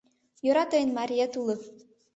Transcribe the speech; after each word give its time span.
Йӧра 0.45 0.63
тыйын 0.71 0.89
мариет 0.97 1.33
уло. 1.39 1.55